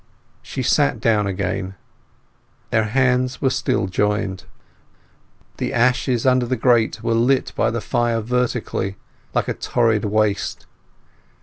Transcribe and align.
She 0.41 0.63
sat 0.63 0.99
down 0.99 1.27
again. 1.27 1.75
Their 2.71 2.85
hands 2.85 3.39
were 3.39 3.51
still 3.51 3.85
joined. 3.85 4.45
The 5.57 5.73
ashes 5.73 6.25
under 6.25 6.47
the 6.47 6.55
grate 6.57 7.03
were 7.03 7.13
lit 7.13 7.53
by 7.55 7.69
the 7.69 7.81
fire 7.81 8.19
vertically, 8.21 8.95
like 9.35 9.47
a 9.47 9.53
torrid 9.53 10.05
waste. 10.05 10.65